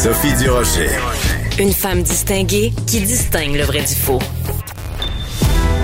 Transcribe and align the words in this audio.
Sophie 0.00 0.32
Durocher. 0.36 0.90
Une 1.58 1.72
femme 1.72 2.04
distinguée 2.04 2.72
qui 2.86 3.00
distingue 3.00 3.56
le 3.56 3.64
vrai 3.64 3.80
du 3.80 3.96
faux. 3.96 4.20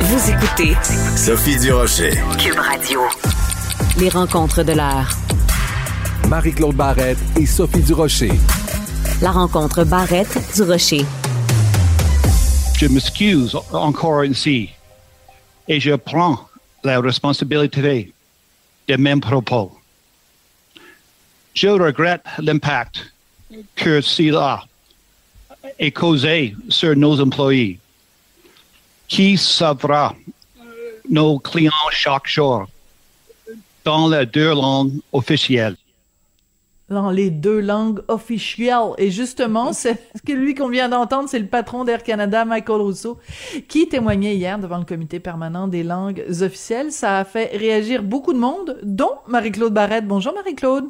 Vous 0.03 0.31
écoutez 0.31 0.77
Sophie 1.17 1.59
Durocher. 1.59 2.13
Cube 2.39 2.57
Radio. 2.57 3.01
Les 3.99 4.09
rencontres 4.09 4.63
de 4.63 4.71
l'heure. 4.71 5.11
Marie-Claude 6.29 6.77
Barrette 6.77 7.19
et 7.37 7.45
Sophie 7.45 7.83
Durocher. 7.83 8.31
La 9.21 9.33
rencontre 9.33 9.83
Barrette-Durocher. 9.83 11.05
Je 12.79 12.87
m'excuse 12.87 13.57
encore 13.73 14.25
ici 14.25 14.71
et 15.67 15.81
je 15.81 15.97
prends 15.97 16.39
la 16.85 17.01
responsabilité 17.01 18.15
de 18.87 18.97
mes 18.97 19.17
propos. 19.17 19.77
Je 21.53 21.67
regrette 21.67 22.23
l'impact 22.39 23.14
que 23.75 24.01
cela 24.01 24.65
est 25.79 25.93
causé 25.93 26.55
sur 26.69 26.97
nos 26.97 27.21
employés. 27.21 27.79
Qui 29.09 29.37
saura 29.37 30.15
nos 31.09 31.39
clients 31.39 31.73
chaque 31.91 32.27
jour 32.27 32.67
dans 33.85 34.09
les 34.09 34.27
deux 34.27 34.55
langues 34.55 34.99
officielles? 35.13 35.77
dans 36.89 37.11
les 37.11 37.31
deux 37.31 37.61
langues 37.61 38.03
officielles. 38.09 38.93
Et 38.99 39.11
justement, 39.11 39.73
c'est 39.73 40.01
ce 40.15 40.23
que 40.23 40.33
lui 40.33 40.55
qu'on 40.55 40.69
vient 40.69 40.89
d'entendre, 40.89 41.29
c'est 41.29 41.39
le 41.39 41.47
patron 41.47 41.85
d'Air 41.85 42.03
Canada, 42.03 42.45
Michael 42.45 42.81
Rousseau, 42.81 43.19
qui 43.69 43.89
témoignait 43.89 44.37
hier 44.37 44.59
devant 44.59 44.79
le 44.79 44.85
comité 44.85 45.21
permanent 45.21 45.69
des 45.69 45.83
langues 45.83 46.25
officielles. 46.41 46.93
Ça 46.93 47.19
a 47.19 47.25
fait 47.25 47.57
réagir 47.57 48.03
beaucoup 48.03 48.33
de 48.33 48.39
monde, 48.39 48.79
dont 48.83 49.17
Marie-Claude 49.29 49.73
Barrette. 49.73 50.07
Bonjour 50.07 50.35
Marie-Claude. 50.35 50.85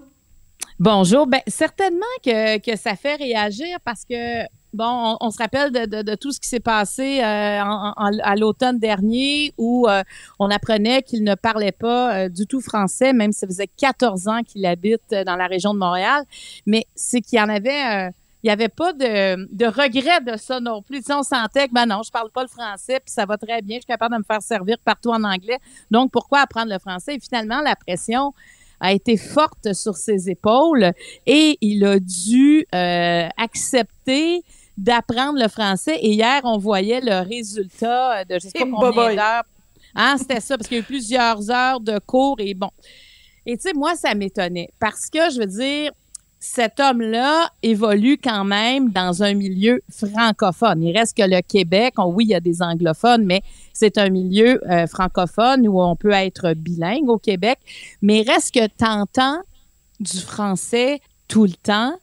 Bonjour. 0.80 1.28
Ben, 1.28 1.40
certainement 1.46 2.04
que, 2.24 2.76
ça 2.76 2.96
fait 2.96 3.14
réagir 3.14 3.78
parce 3.84 4.04
que 4.04 4.42
bon, 4.72 5.16
on, 5.20 5.30
se 5.30 5.38
rappelle 5.38 5.70
de, 5.70 6.14
tout 6.16 6.32
ce 6.32 6.40
qui 6.40 6.48
s'est 6.48 6.58
passé 6.58 7.20
euh, 7.20 7.60
à 7.62 8.34
l'automne 8.36 8.80
dernier 8.80 9.54
où 9.56 9.86
euh, 9.88 10.02
on 10.40 10.50
apprenait 10.50 11.02
qu'il 11.02 11.22
ne 11.22 11.36
parlait 11.36 11.70
pas 11.70 12.14
euh, 12.14 12.28
du 12.28 12.48
tout 12.48 12.60
français, 12.60 13.12
même 13.12 13.30
si 13.30 13.38
ça 13.38 13.46
faisait 13.46 13.68
14 13.68 14.26
ans 14.26 14.42
qu'il 14.42 14.66
habite 14.66 15.14
dans 15.24 15.36
la 15.36 15.46
région 15.46 15.74
de 15.74 15.78
Montréal. 15.78 16.24
Mais 16.66 16.86
c'est 16.96 17.20
qu'il 17.20 17.36
y 17.36 17.40
avait 17.40 18.10
il 18.42 18.48
n'y 18.48 18.52
avait 18.52 18.68
pas 18.68 18.92
de, 18.92 19.48
de, 19.54 19.64
regret 19.64 20.20
de 20.20 20.36
ça 20.36 20.60
non 20.60 20.82
plus. 20.82 21.00
on 21.08 21.22
sentait 21.22 21.66
que, 21.66 21.72
ben 21.72 21.86
non, 21.86 22.02
je 22.04 22.10
parle 22.10 22.30
pas 22.30 22.42
le 22.42 22.48
français, 22.48 23.00
puis 23.00 23.10
ça 23.10 23.24
va 23.24 23.38
très 23.38 23.62
bien, 23.62 23.76
je 23.76 23.82
suis 23.82 23.86
capable 23.86 24.14
de 24.14 24.18
me 24.18 24.24
faire 24.24 24.42
servir 24.42 24.76
partout 24.84 25.08
en 25.08 25.24
anglais. 25.24 25.58
Donc, 25.90 26.10
pourquoi 26.10 26.40
apprendre 26.40 26.70
le 26.70 26.78
français? 26.78 27.14
Et 27.14 27.20
finalement, 27.20 27.62
la 27.62 27.74
pression 27.74 28.34
a 28.84 28.92
été 28.92 29.16
forte 29.16 29.72
sur 29.72 29.96
ses 29.96 30.28
épaules 30.28 30.92
et 31.26 31.56
il 31.62 31.86
a 31.86 31.98
dû 31.98 32.66
accepter 32.70 34.42
d'apprendre 34.76 35.38
le 35.40 35.48
français. 35.48 35.96
Et 36.02 36.10
hier, 36.10 36.42
on 36.44 36.58
voyait 36.58 37.00
le 37.00 37.26
résultat 37.26 38.24
de 38.26 38.34
je 38.34 38.40
sais 38.40 38.58
pas 38.58 38.66
combien 38.70 39.14
d'heures. 39.14 39.44
Hein, 39.94 40.16
c'était 40.18 40.40
ça, 40.40 40.58
parce 40.58 40.68
qu'il 40.68 40.76
y 40.76 40.80
a 40.80 40.82
eu 40.82 40.86
plusieurs 40.86 41.50
heures 41.50 41.80
de 41.80 41.98
cours 41.98 42.36
et 42.40 42.52
bon. 42.52 42.70
Et 43.46 43.56
tu 43.56 43.62
sais, 43.62 43.72
moi, 43.74 43.94
ça 43.94 44.14
m'étonnait 44.14 44.70
parce 44.78 45.08
que, 45.08 45.30
je 45.30 45.38
veux 45.38 45.46
dire, 45.46 45.92
cet 46.44 46.78
homme-là 46.78 47.48
évolue 47.62 48.18
quand 48.22 48.44
même 48.44 48.90
dans 48.90 49.22
un 49.22 49.32
milieu 49.32 49.80
francophone. 49.90 50.82
Il 50.82 50.96
reste 50.96 51.16
que 51.16 51.22
le 51.22 51.40
Québec, 51.40 51.94
oui, 51.96 52.26
il 52.26 52.30
y 52.30 52.34
a 52.34 52.40
des 52.40 52.60
anglophones, 52.60 53.24
mais 53.24 53.40
c'est 53.72 53.96
un 53.96 54.10
milieu 54.10 54.60
euh, 54.70 54.86
francophone 54.86 55.66
où 55.66 55.80
on 55.80 55.96
peut 55.96 56.12
être 56.12 56.52
bilingue 56.52 57.08
au 57.08 57.16
Québec. 57.16 57.58
Mais 58.02 58.20
reste 58.20 58.54
que 58.54 58.66
t'entends 58.66 59.40
du 60.00 60.18
français 60.18 61.00
tout 61.28 61.44
le 61.44 61.54
temps. 61.54 61.94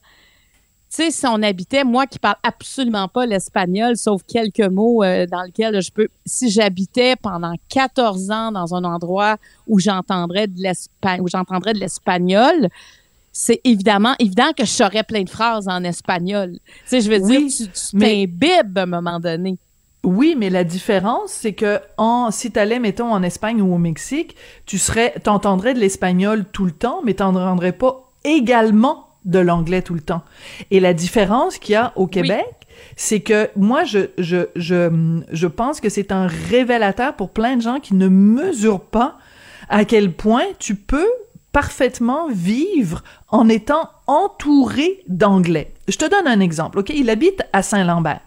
Tu 0.90 1.04
sais, 1.04 1.10
si 1.12 1.24
on 1.26 1.40
habitait, 1.40 1.84
moi 1.84 2.06
qui 2.06 2.18
parle 2.18 2.36
absolument 2.42 3.06
pas 3.06 3.26
l'espagnol, 3.26 3.96
sauf 3.96 4.22
quelques 4.26 4.60
mots 4.60 5.04
euh, 5.04 5.24
dans 5.24 5.42
lesquels 5.42 5.80
je 5.80 5.92
peux, 5.92 6.08
si 6.26 6.50
j'habitais 6.50 7.14
pendant 7.14 7.54
14 7.68 8.30
ans 8.32 8.50
dans 8.50 8.74
un 8.74 8.82
endroit 8.82 9.36
où 9.68 9.78
j'entendrais 9.78 10.48
de 10.48 10.60
où 11.20 11.28
j'entendrais 11.28 11.74
de 11.74 11.78
l'espagnol, 11.78 12.68
c'est 13.32 13.60
évidemment 13.64 14.14
évident 14.18 14.52
que 14.56 14.64
je 14.64 14.70
saurais 14.70 15.04
plein 15.04 15.22
de 15.22 15.30
phrases 15.30 15.66
en 15.66 15.82
espagnol. 15.84 16.52
Tu 16.52 16.72
sais, 16.84 17.00
je 17.00 17.10
veux 17.10 17.18
dire, 17.18 17.40
tu, 17.48 17.98
t'imbibes 17.98 18.78
à 18.78 18.82
un 18.82 18.86
moment 18.86 19.18
donné. 19.18 19.58
Oui, 20.04 20.34
mais 20.36 20.50
la 20.50 20.64
différence, 20.64 21.30
c'est 21.30 21.52
que 21.52 21.80
en, 21.96 22.30
si 22.30 22.50
t'allais, 22.50 22.80
mettons, 22.80 23.12
en 23.12 23.22
Espagne 23.22 23.62
ou 23.62 23.72
au 23.72 23.78
Mexique, 23.78 24.36
tu 24.66 24.76
serais, 24.76 25.14
t'entendrais 25.22 25.74
de 25.74 25.78
l'espagnol 25.78 26.44
tout 26.44 26.64
le 26.64 26.72
temps, 26.72 27.00
mais 27.04 27.14
t'entendrais 27.14 27.72
pas 27.72 28.12
également 28.24 29.06
de 29.24 29.38
l'anglais 29.38 29.82
tout 29.82 29.94
le 29.94 30.00
temps. 30.00 30.22
Et 30.72 30.80
la 30.80 30.92
différence 30.92 31.58
qu'il 31.58 31.74
y 31.74 31.76
a 31.76 31.92
au 31.94 32.08
Québec, 32.08 32.46
c'est 32.96 33.20
que 33.20 33.48
moi, 33.54 33.84
je, 33.84 34.10
je, 34.18 34.48
je, 34.56 35.20
je 35.30 35.46
pense 35.46 35.80
que 35.80 35.88
c'est 35.88 36.10
un 36.10 36.26
révélateur 36.26 37.14
pour 37.14 37.30
plein 37.30 37.56
de 37.56 37.62
gens 37.62 37.78
qui 37.78 37.94
ne 37.94 38.08
mesurent 38.08 38.80
pas 38.84 39.16
à 39.68 39.84
quel 39.84 40.12
point 40.12 40.44
tu 40.58 40.74
peux 40.74 41.08
parfaitement 41.52 42.28
vivre 42.30 43.02
en 43.28 43.48
étant 43.48 43.88
entouré 44.06 45.02
d'anglais. 45.08 45.72
Je 45.88 45.96
te 45.96 46.08
donne 46.08 46.26
un 46.26 46.40
exemple, 46.40 46.78
ok? 46.78 46.90
Il 46.94 47.08
habite 47.08 47.42
à 47.52 47.62
Saint-Lambert. 47.62 48.20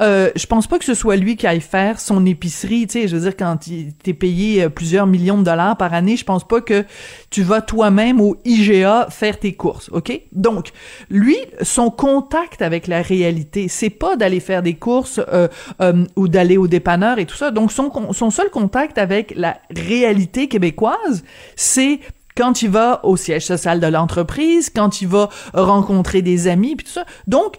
Euh, 0.00 0.30
je 0.36 0.46
pense 0.46 0.66
pas 0.66 0.78
que 0.78 0.84
ce 0.84 0.94
soit 0.94 1.16
lui 1.16 1.36
qui 1.36 1.46
aille 1.46 1.60
faire 1.60 2.00
son 2.00 2.24
épicerie, 2.26 2.86
tu 2.86 3.00
sais, 3.00 3.08
je 3.08 3.16
veux 3.16 3.22
dire, 3.22 3.36
quand 3.36 3.58
t'es 4.02 4.14
payé 4.14 4.64
euh, 4.64 4.68
plusieurs 4.68 5.06
millions 5.06 5.38
de 5.38 5.44
dollars 5.44 5.76
par 5.76 5.94
année, 5.94 6.16
je 6.16 6.24
pense 6.24 6.46
pas 6.46 6.60
que 6.60 6.84
tu 7.30 7.42
vas 7.42 7.60
toi-même 7.60 8.20
au 8.20 8.36
IGA 8.44 9.08
faire 9.10 9.38
tes 9.38 9.54
courses, 9.54 9.90
ok? 9.92 10.20
Donc, 10.32 10.70
lui, 11.10 11.36
son 11.60 11.90
contact 11.90 12.62
avec 12.62 12.86
la 12.86 13.02
réalité, 13.02 13.68
c'est 13.68 13.90
pas 13.90 14.16
d'aller 14.16 14.40
faire 14.40 14.62
des 14.62 14.74
courses 14.74 15.20
euh, 15.32 15.48
euh, 15.80 16.04
ou 16.16 16.28
d'aller 16.28 16.56
au 16.56 16.66
dépanneur 16.66 17.18
et 17.18 17.26
tout 17.26 17.36
ça. 17.36 17.50
Donc, 17.50 17.72
son, 17.72 18.12
son 18.12 18.30
seul 18.30 18.50
contact 18.50 18.96
avec 18.96 19.34
la 19.36 19.58
réalité 19.70 20.48
québécoise, 20.48 21.24
c'est 21.56 22.00
quand 22.36 22.62
il 22.62 22.70
va 22.70 23.00
au 23.04 23.16
siège 23.16 23.46
social 23.46 23.80
de 23.80 23.86
l'entreprise, 23.86 24.70
quand 24.70 25.00
il 25.00 25.08
va 25.08 25.28
rencontrer 25.54 26.22
des 26.22 26.48
amis, 26.48 26.76
puis 26.76 26.86
tout 26.86 26.92
ça. 26.92 27.04
Donc, 27.26 27.56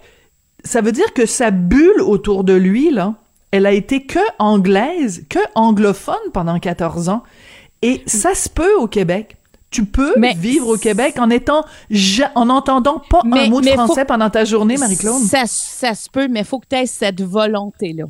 ça 0.64 0.80
veut 0.80 0.92
dire 0.92 1.12
que 1.12 1.26
sa 1.26 1.50
bulle 1.50 2.00
autour 2.00 2.44
de 2.44 2.54
lui, 2.54 2.90
là, 2.90 3.14
elle 3.50 3.66
a 3.66 3.72
été 3.72 4.04
que 4.04 4.18
anglaise, 4.38 5.26
que 5.28 5.38
anglophone 5.54 6.16
pendant 6.32 6.58
14 6.58 7.08
ans. 7.08 7.22
Et 7.82 8.02
ça 8.06 8.34
se 8.34 8.48
peut 8.48 8.74
au 8.76 8.88
Québec. 8.88 9.36
Tu 9.70 9.84
peux 9.84 10.14
vivre 10.36 10.68
au 10.68 10.76
Québec 10.76 11.16
en 11.18 11.30
étant 11.30 11.64
en 12.34 12.48
entendant 12.48 13.02
pas 13.10 13.22
un 13.24 13.48
mot 13.48 13.60
de 13.60 13.68
français 13.68 14.04
pendant 14.04 14.30
ta 14.30 14.44
journée, 14.44 14.76
Marie-Claude. 14.76 15.22
Ça, 15.22 15.44
ça 15.46 15.94
se 15.94 16.08
peut, 16.08 16.28
mais 16.28 16.40
il 16.40 16.46
faut 16.46 16.60
que 16.60 16.66
tu 16.68 16.76
aies 16.76 16.86
cette 16.86 17.22
volonté-là. 17.22 18.04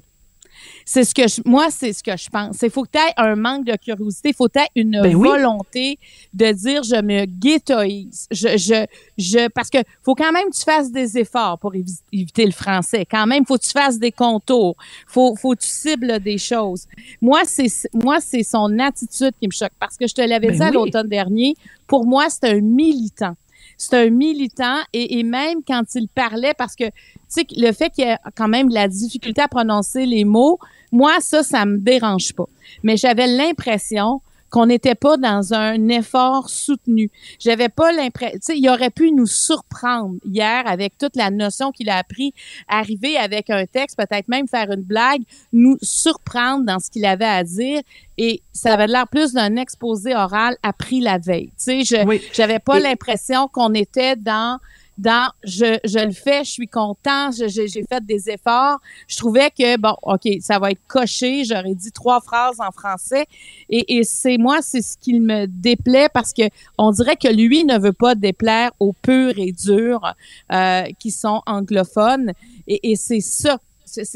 C'est 0.84 1.04
ce 1.04 1.14
que 1.14 1.26
je, 1.26 1.40
moi, 1.44 1.68
c'est 1.70 1.92
ce 1.92 2.02
que 2.02 2.16
je 2.16 2.28
pense. 2.28 2.60
Il 2.62 2.70
faut 2.70 2.82
que 2.82 2.90
tu 2.92 2.98
aies 2.98 3.12
un 3.16 3.36
manque 3.36 3.64
de 3.64 3.76
curiosité. 3.76 4.30
Il 4.30 4.34
faut 4.34 4.48
que 4.48 4.52
tu 4.52 4.58
aies 4.60 4.70
une 4.74 5.00
ben 5.02 5.16
volonté 5.16 5.98
de 6.32 6.52
dire 6.52 6.82
je 6.82 7.00
me 7.00 7.24
ghettoise. 7.24 8.26
Je, 8.30 8.56
je, 8.56 8.86
je, 9.16 9.48
parce 9.48 9.70
que 9.70 9.78
faut 10.02 10.14
quand 10.14 10.32
même 10.32 10.50
que 10.50 10.56
tu 10.56 10.64
fasses 10.64 10.90
des 10.90 11.18
efforts 11.18 11.58
pour 11.58 11.72
éviter 11.74 12.44
le 12.44 12.52
français. 12.52 13.06
Quand 13.10 13.26
même, 13.26 13.44
faut 13.46 13.56
que 13.56 13.64
tu 13.64 13.70
fasses 13.72 13.98
des 13.98 14.12
contours. 14.12 14.76
Faut, 15.06 15.34
faut 15.36 15.54
que 15.54 15.60
tu 15.60 15.68
cibles 15.68 16.20
des 16.20 16.38
choses. 16.38 16.86
Moi, 17.20 17.42
c'est, 17.44 17.68
moi, 17.92 18.20
c'est 18.20 18.42
son 18.42 18.78
attitude 18.78 19.32
qui 19.40 19.46
me 19.46 19.52
choque 19.52 19.72
parce 19.78 19.96
que 19.96 20.06
je 20.06 20.14
te 20.14 20.22
l'avais 20.22 20.48
ben 20.48 20.56
dit 20.56 20.62
à 20.62 20.70
l'automne 20.70 21.08
dernier. 21.08 21.56
Pour 21.86 22.06
moi, 22.06 22.26
c'est 22.28 22.48
un 22.50 22.60
militant 22.60 23.36
c'est 23.76 23.96
un 23.96 24.10
militant 24.10 24.78
et, 24.92 25.22
même 25.22 25.58
quand 25.66 25.82
il 25.94 26.08
parlait, 26.08 26.54
parce 26.56 26.74
que, 26.74 26.84
tu 26.84 26.92
sais, 27.28 27.46
le 27.56 27.72
fait 27.72 27.90
qu'il 27.90 28.04
y 28.04 28.08
ait 28.08 28.16
quand 28.36 28.48
même 28.48 28.68
la 28.68 28.88
difficulté 28.88 29.40
à 29.42 29.48
prononcer 29.48 30.06
les 30.06 30.24
mots, 30.24 30.58
moi, 30.92 31.16
ça, 31.20 31.42
ça 31.42 31.64
me 31.66 31.78
dérange 31.78 32.32
pas. 32.34 32.46
Mais 32.82 32.96
j'avais 32.96 33.26
l'impression 33.26 34.20
qu'on 34.54 34.66
n'était 34.66 34.94
pas 34.94 35.16
dans 35.16 35.52
un 35.52 35.88
effort 35.88 36.48
soutenu. 36.48 37.10
J'avais 37.40 37.68
pas 37.68 37.90
l'impression, 37.90 38.38
tu 38.38 38.52
sais, 38.52 38.56
il 38.56 38.68
aurait 38.68 38.90
pu 38.90 39.10
nous 39.10 39.26
surprendre 39.26 40.14
hier 40.24 40.62
avec 40.66 40.96
toute 40.96 41.16
la 41.16 41.32
notion 41.32 41.72
qu'il 41.72 41.90
a 41.90 41.96
appris, 41.96 42.32
arriver 42.68 43.16
avec 43.16 43.50
un 43.50 43.66
texte, 43.66 43.98
peut-être 43.98 44.28
même 44.28 44.46
faire 44.46 44.70
une 44.70 44.82
blague, 44.82 45.22
nous 45.52 45.76
surprendre 45.82 46.64
dans 46.64 46.78
ce 46.78 46.88
qu'il 46.88 47.04
avait 47.04 47.24
à 47.24 47.42
dire. 47.42 47.80
Et 48.16 48.42
ça 48.52 48.74
avait 48.74 48.86
l'air 48.86 49.08
plus 49.08 49.32
d'un 49.32 49.56
exposé 49.56 50.14
oral 50.14 50.56
appris 50.62 51.00
la 51.00 51.18
veille. 51.18 51.48
Tu 51.58 51.82
sais, 51.82 51.84
je 51.84 52.20
j'avais 52.32 52.60
pas 52.60 52.78
l'impression 52.78 53.48
qu'on 53.48 53.74
était 53.74 54.14
dans 54.14 54.60
dans 54.96 55.30
je, 55.42 55.78
je 55.84 55.98
le 55.98 56.12
fais, 56.12 56.44
je 56.44 56.50
suis 56.50 56.68
content, 56.68 57.30
j'ai 57.30 57.68
fait 57.68 58.04
des 58.04 58.30
efforts. 58.30 58.78
Je 59.08 59.16
trouvais 59.16 59.50
que, 59.50 59.78
bon, 59.78 59.94
OK, 60.02 60.28
ça 60.40 60.58
va 60.58 60.70
être 60.70 60.80
coché, 60.86 61.44
j'aurais 61.44 61.74
dit 61.74 61.92
trois 61.92 62.20
phrases 62.20 62.60
en 62.60 62.70
français. 62.70 63.26
Et, 63.68 63.96
et 63.98 64.04
c'est 64.04 64.38
moi, 64.38 64.58
c'est 64.62 64.82
ce 64.82 64.96
qui 64.96 65.18
me 65.18 65.46
déplaît 65.46 66.08
parce 66.12 66.32
que 66.32 66.42
on 66.78 66.90
dirait 66.92 67.16
que 67.16 67.28
lui 67.28 67.64
ne 67.64 67.78
veut 67.78 67.92
pas 67.92 68.14
déplaire 68.14 68.70
aux 68.78 68.92
purs 68.92 69.38
et 69.38 69.52
durs 69.52 70.14
euh, 70.52 70.84
qui 70.98 71.10
sont 71.10 71.42
anglophones. 71.46 72.32
Et, 72.66 72.92
et 72.92 72.96
c'est 72.96 73.20
ça. 73.20 73.58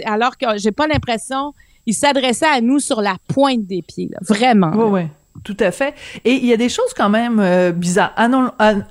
alors 0.05 0.37
que 0.37 0.47
j'ai 0.57 0.73
pas 0.73 0.87
l'impression, 0.87 1.55
il 1.87 1.95
s'adressait 1.95 2.47
à 2.47 2.61
nous 2.61 2.81
sur 2.81 3.01
la 3.01 3.17
pointe 3.29 3.67
des 3.67 3.83
pieds, 3.83 4.09
là, 4.11 4.19
vraiment. 4.21 4.73
Oui, 4.75 5.03
oui. 5.03 5.09
Tout 5.44 5.56
à 5.61 5.70
fait. 5.70 5.94
Et 6.25 6.32
il 6.32 6.46
y 6.46 6.52
a 6.52 6.56
des 6.56 6.69
choses 6.69 6.93
quand 6.96 7.08
même 7.08 7.38
euh, 7.40 7.73
bizarres. 7.73 8.12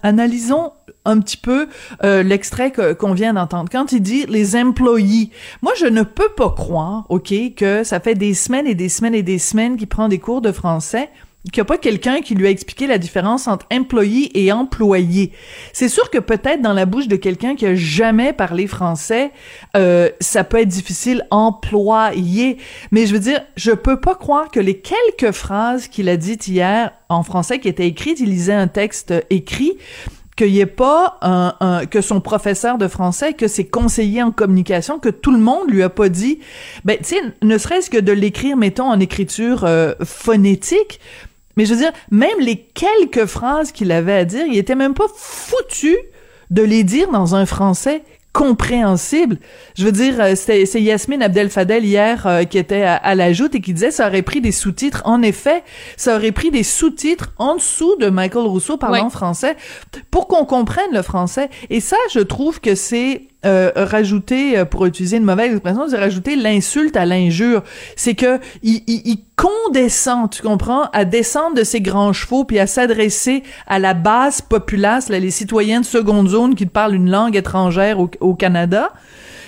Analysons 0.04 0.72
un 1.06 1.20
petit 1.20 1.38
peu 1.38 1.68
euh, 2.04 2.22
l'extrait 2.22 2.72
qu'on 2.72 3.14
vient 3.14 3.34
d'entendre. 3.34 3.70
Quand 3.72 3.92
il 3.92 4.02
dit 4.02 4.26
les 4.28 4.56
employés, 4.56 5.32
moi 5.62 5.72
je 5.80 5.86
ne 5.86 6.04
peux 6.04 6.30
pas 6.30 6.50
croire, 6.50 7.06
ok, 7.10 7.34
que 7.56 7.84
ça 7.84 8.00
fait 8.00 8.16
des 8.16 8.34
semaines 8.34 8.68
et 8.68 8.76
des 8.76 8.90
semaines 8.90 9.16
et 9.16 9.24
des 9.24 9.40
semaines 9.40 9.78
qu'il 9.78 9.88
prend 9.88 10.10
des 10.10 10.20
cours 10.20 10.42
de 10.42 10.52
français 10.52 11.10
qu'il 11.52 11.62
n'y 11.62 11.66
a 11.66 11.66
pas 11.66 11.78
quelqu'un 11.78 12.22
qui 12.22 12.36
lui 12.36 12.48
a 12.48 12.50
expliqué 12.50 12.88
la 12.88 12.98
différence 12.98 13.48
entre 13.48 13.66
employé 13.72 14.44
et 14.44 14.52
employé. 14.52 15.32
C'est 15.74 15.90
sûr 15.90 16.10
que 16.10 16.18
peut-être 16.18 16.62
dans 16.62 16.74
la 16.74 16.86
bouche 16.86 17.08
de 17.08 17.16
quelqu'un 17.16 17.56
qui 17.56 17.66
a 17.66 17.76
jamais 17.76 18.34
parlé 18.34 18.68
français, 18.68 19.32
euh, 19.76 20.10
ça 20.20 20.44
peut 20.44 20.58
être 20.60 20.68
difficile 20.68 21.26
employé. 21.32 22.58
Mais 22.92 23.06
je 23.06 23.14
veux 23.14 23.20
dire, 23.20 23.42
je 23.56 23.72
peux 23.72 24.00
pas 24.00 24.16
croire 24.16 24.50
que 24.50 24.60
les 24.60 24.80
quelques 24.80 25.34
phrases 25.34 25.88
qu'il 25.88 26.10
a 26.10 26.18
dites 26.18 26.48
hier 26.48 26.92
en 27.10 27.24
français 27.24 27.60
qui 27.60 27.68
étaient 27.68 27.88
écrites, 27.88 28.20
il 28.20 28.30
lisait 28.30 28.54
un 28.54 28.68
texte 28.68 29.14
écrit, 29.30 29.78
qu'il 30.36 30.52
n'y 30.52 30.60
ait 30.60 30.68
pas 30.68 31.18
un, 31.24 31.56
un- 31.62 31.86
que 31.88 32.00
son 32.00 32.22
professeur 32.22 32.78
de 32.78 32.88
français, 32.88 33.34
que 33.34 33.48
ses 33.48 33.66
conseillers 33.66 34.22
en 34.22 34.32
communication, 34.32 35.00
que 35.00 35.10
tout 35.10 35.32
le 35.32 35.40
monde 35.40 35.68
lui 35.68 35.82
a 35.82 35.90
pas 35.90 36.10
dit, 36.10 36.38
ben, 36.86 36.96
tu 36.98 37.16
sais, 37.16 37.22
ne 37.42 37.58
serait-ce 37.58 37.90
que 37.90 37.98
de 37.98 38.12
l'écrire, 38.12 38.56
mettons, 38.56 38.86
en 38.86 39.00
écriture 39.00 39.64
euh, 39.64 39.96
phonétique, 40.04 41.00
mais 41.58 41.66
je 41.66 41.74
veux 41.74 41.80
dire, 41.82 41.92
même 42.12 42.40
les 42.40 42.56
quelques 42.74 43.26
phrases 43.26 43.74
qu'il 43.74 43.92
avait 43.92 44.14
à 44.14 44.24
dire, 44.24 44.46
il 44.48 44.58
était 44.58 44.76
même 44.76 44.94
pas 44.94 45.08
foutu 45.16 45.98
de 46.50 46.62
les 46.62 46.86
dire 46.86 47.10
dans 47.12 47.36
un 47.36 47.46
français 47.46 48.04
compréhensible. 48.32 49.38
Je 49.78 49.84
veux 49.86 49.92
dire, 49.92 50.16
euh, 50.20 50.34
c'est 50.36 50.64
Yasmine 50.82 51.22
Abdel 51.22 51.50
Fadel 51.50 51.84
hier 51.86 52.26
euh, 52.28 52.44
qui 52.44 52.58
était 52.58 52.84
à, 52.84 52.96
à 52.96 53.16
la 53.16 53.34
joute 53.34 53.56
et 53.56 53.62
qui 53.62 53.74
disait 53.74 53.92
ça 53.92 54.08
aurait 54.08 54.22
pris 54.22 54.42
des 54.42 54.52
sous-titres. 54.52 55.02
En 55.06 55.22
effet, 55.22 55.64
ça 55.98 56.16
aurait 56.16 56.32
pris 56.32 56.50
des 56.52 56.64
sous-titres 56.64 57.34
en 57.38 57.56
dessous 57.56 57.96
de 57.98 58.10
Michael 58.10 58.46
Rousseau 58.46 58.78
parlant 58.78 59.06
Ouais. 59.06 59.10
français 59.10 59.56
pour 60.12 60.28
qu'on 60.28 60.46
comprenne 60.46 60.92
le 60.94 61.02
français. 61.02 61.50
Et 61.70 61.80
ça, 61.80 61.98
je 62.14 62.20
trouve 62.20 62.60
que 62.62 62.76
c'est 62.76 63.24
euh, 63.46 63.72
rajouter, 63.76 64.58
euh, 64.58 64.66
pour 64.66 64.86
utiliser 64.86 65.18
une 65.18 65.24
mauvaise 65.24 65.52
expression, 65.52 65.88
c'est 65.88 65.98
rajouter 65.98 66.36
l'insulte 66.36 66.98
à 66.98 67.06
l'injure. 67.06 67.64
C'est 67.96 68.16
que 68.16 68.40
il, 68.64 68.82
il, 68.88 69.02
il 69.06 69.18
condescend, 69.36 70.30
tu 70.30 70.42
comprends, 70.42 70.86
à 70.92 71.06
descendre 71.06 71.56
de 71.56 71.64
ses 71.64 71.82
grands 71.82 72.14
chevaux 72.14 72.46
puis 72.46 72.58
à 72.60 72.68
s'adresser 72.68 73.44
à 73.68 73.80
la 73.80 73.94
base 73.94 74.42
populace, 74.42 75.10
là, 75.10 75.20
les 75.20 75.32
citoyens 75.32 75.82
de 75.82 75.86
seconde 75.86 76.30
zone 76.30 76.56
qui 76.56 76.66
parlent 76.66 76.96
une 76.96 77.12
langue 77.12 77.36
étrangère 77.36 78.00
au, 78.00 78.10
au 78.22 78.34
Canada. 78.34 78.92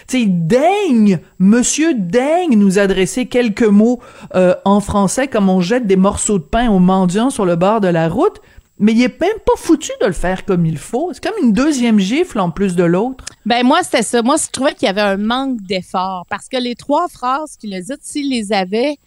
Tu 0.10 0.26
daigne, 0.26 1.20
monsieur 1.38 1.94
daigne 1.94 2.58
nous 2.58 2.80
adresser 2.80 3.28
quelques 3.28 3.62
mots 3.62 4.00
euh, 4.34 4.56
en 4.66 4.80
français 4.80 5.28
comme 5.28 5.50
on 5.50 5.62
jette 5.62 5.86
des 5.86 5.98
morceaux 5.98 6.40
de 6.40 6.44
pain 6.44 6.68
aux 6.72 6.80
mendiants 6.80 7.30
sur 7.30 7.46
le 7.46 7.56
bord 7.56 7.80
de 7.80 7.90
la 7.90 8.10
route, 8.10 8.42
mais 8.80 8.94
il 8.94 9.04
est 9.04 9.20
même 9.20 9.40
pas 9.46 9.58
foutu 9.58 9.92
de 10.02 10.08
le 10.08 10.14
faire 10.14 10.46
comme 10.46 10.66
il 10.66 10.78
faut. 10.78 11.12
C'est 11.14 11.22
comme 11.22 11.44
une 11.44 11.52
deuxième 11.52 12.00
gifle 12.00 12.40
en 12.40 12.50
plus 12.50 12.76
de 12.76 12.84
l'autre. 12.86 13.26
Ben 13.46 13.64
moi, 13.64 13.84
c'était 13.84 14.04
ça. 14.04 14.22
Moi, 14.22 14.38
je 14.38 14.50
trouvais 14.50 14.74
qu'il 14.74 14.86
y 14.86 14.90
avait 14.90 15.02
un 15.02 15.18
manque 15.18 15.62
d'effort 15.62 16.26
parce 16.30 16.48
que 16.48 16.58
les 16.58 16.76
trois 16.76 17.10
phrases 17.10 17.58
qu'il 17.58 17.74
a 17.74 17.82
dites, 17.82 18.00
s'il 18.02 18.30
les 18.30 18.54
avait 18.54 18.98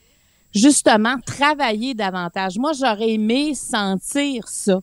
justement 0.54 1.16
travaillé 1.24 1.94
davantage, 1.94 2.58
moi, 2.58 2.72
j'aurais 2.78 3.12
aimé 3.12 3.54
sentir 3.54 4.46
ça. 4.46 4.80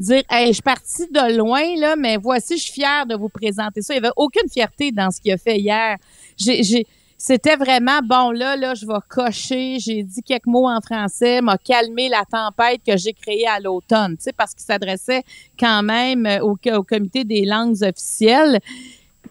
Dire, 0.00 0.24
hey, 0.28 0.48
je 0.48 0.54
suis 0.54 0.62
partie 0.62 1.06
de 1.06 1.36
loin, 1.36 1.62
là, 1.76 1.94
mais 1.94 2.16
voici, 2.16 2.58
je 2.58 2.64
suis 2.64 2.72
fière 2.72 3.06
de 3.06 3.14
vous 3.14 3.28
présenter 3.28 3.82
ça. 3.82 3.94
Il 3.94 4.00
n'y 4.00 4.06
avait 4.06 4.14
aucune 4.16 4.48
fierté 4.50 4.90
dans 4.90 5.12
ce 5.12 5.20
qu'il 5.20 5.30
a 5.30 5.38
fait 5.38 5.58
hier. 5.58 5.96
J'ai, 6.36 6.84
c'était 7.24 7.54
vraiment, 7.54 8.00
bon, 8.02 8.32
là, 8.32 8.56
là, 8.56 8.74
je 8.74 8.84
vais 8.84 8.98
cocher, 9.08 9.76
j'ai 9.78 10.02
dit 10.02 10.22
quelques 10.24 10.46
mots 10.46 10.68
en 10.68 10.80
français, 10.80 11.40
m'a 11.40 11.56
calmé 11.56 12.08
la 12.08 12.24
tempête 12.28 12.80
que 12.84 12.96
j'ai 12.96 13.12
créée 13.12 13.46
à 13.46 13.60
l'automne, 13.60 14.16
tu 14.16 14.24
sais, 14.24 14.32
parce 14.32 14.52
qu'il 14.54 14.64
s'adressait 14.64 15.22
quand 15.56 15.84
même 15.84 16.26
euh, 16.26 16.40
au, 16.40 16.58
au 16.74 16.82
comité 16.82 17.22
des 17.22 17.44
langues 17.44 17.80
officielles. 17.84 18.58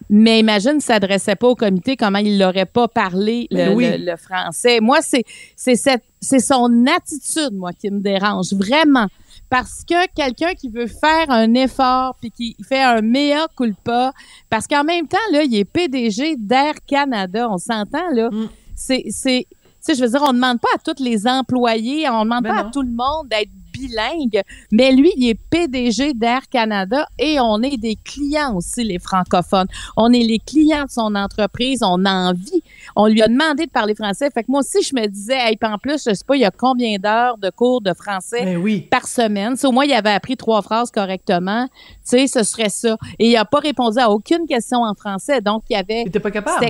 Mais 0.08 0.40
imagine, 0.40 0.72
s'il 0.80 0.82
s'adressait 0.94 1.36
pas 1.36 1.48
au 1.48 1.54
comité, 1.54 1.98
comment 1.98 2.18
il 2.18 2.38
n'aurait 2.38 2.64
pas 2.64 2.88
parlé 2.88 3.46
le, 3.50 3.74
oui. 3.74 3.90
le- 3.90 4.10
le 4.12 4.16
français. 4.16 4.80
Moi, 4.80 5.00
c'est 5.02 5.24
c'est 5.54 5.76
cette 5.76 6.02
c'est 6.18 6.38
son 6.38 6.86
attitude, 6.86 7.52
moi, 7.52 7.72
qui 7.74 7.90
me 7.90 8.00
dérange 8.00 8.54
vraiment. 8.54 9.06
Parce 9.52 9.84
que 9.84 10.06
quelqu'un 10.14 10.54
qui 10.54 10.70
veut 10.70 10.86
faire 10.86 11.28
un 11.28 11.52
effort 11.52 12.16
puis 12.18 12.30
qui 12.30 12.56
fait 12.66 12.80
un 12.80 13.02
mea 13.02 13.46
culpa, 13.54 14.14
parce 14.48 14.66
qu'en 14.66 14.82
même 14.82 15.06
temps, 15.06 15.18
là, 15.30 15.42
il 15.42 15.54
est 15.54 15.66
PDG 15.66 16.36
d'Air 16.38 16.76
Canada. 16.86 17.50
On 17.50 17.58
s'entend, 17.58 18.08
là. 18.14 18.30
Mm. 18.30 18.48
C'est, 18.74 19.04
c'est, 19.10 19.46
tu 19.50 19.56
sais, 19.80 19.94
je 19.94 20.02
veux 20.02 20.08
dire, 20.08 20.22
on 20.26 20.32
demande 20.32 20.58
pas 20.58 20.70
à 20.74 20.78
tous 20.78 21.04
les 21.04 21.26
employés, 21.26 22.08
on 22.08 22.24
demande 22.24 22.44
Ben 22.44 22.54
pas 22.54 22.62
non. 22.62 22.68
à 22.70 22.72
tout 22.72 22.80
le 22.80 22.92
monde 22.92 23.28
d'être 23.28 23.50
bilingue, 23.82 24.42
mais 24.70 24.92
lui, 24.92 25.12
il 25.16 25.28
est 25.28 25.38
PDG 25.50 26.14
d'Air 26.14 26.48
Canada 26.48 27.06
et 27.18 27.40
on 27.40 27.62
est 27.62 27.76
des 27.76 27.96
clients 27.96 28.54
aussi, 28.56 28.84
les 28.84 28.98
francophones. 28.98 29.66
On 29.96 30.12
est 30.12 30.22
les 30.22 30.38
clients 30.38 30.84
de 30.84 30.90
son 30.90 31.14
entreprise, 31.14 31.82
on 31.82 32.04
a 32.04 32.30
envie. 32.30 32.62
On 32.96 33.06
lui 33.06 33.22
a 33.22 33.28
demandé 33.28 33.66
de 33.66 33.70
parler 33.70 33.94
français. 33.94 34.30
Fait 34.32 34.42
que 34.42 34.50
moi 34.50 34.60
aussi, 34.60 34.82
je 34.82 34.94
me 34.94 35.06
disais, 35.06 35.36
hey, 35.36 35.58
en 35.62 35.78
plus, 35.78 36.04
je 36.06 36.14
sais 36.14 36.24
pas, 36.26 36.36
il 36.36 36.42
y 36.42 36.44
a 36.44 36.50
combien 36.50 36.98
d'heures 36.98 37.38
de 37.38 37.50
cours 37.50 37.80
de 37.80 37.92
français 37.94 38.44
Ben 38.44 38.56
oui. 38.56 38.82
par 38.82 39.06
semaine? 39.06 39.56
Si 39.56 39.66
au 39.66 39.72
moins 39.72 39.84
il 39.84 39.92
avait 39.92 40.10
appris 40.10 40.36
trois 40.36 40.62
phrases 40.62 40.90
correctement, 40.90 41.66
tu 41.66 41.72
sais, 42.04 42.26
ce 42.26 42.42
serait 42.42 42.68
ça. 42.68 42.96
Et 43.18 43.30
il 43.30 43.36
a 43.36 43.44
pas 43.44 43.58
répondu 43.58 43.98
à 43.98 44.10
aucune 44.10 44.46
question 44.46 44.82
en 44.82 44.94
français. 44.94 45.40
Donc, 45.40 45.64
il 45.70 45.74
y 45.74 45.76
avait. 45.76 46.02
Il 46.02 46.08
était 46.08 46.20
pas 46.20 46.30
capable. 46.30 46.66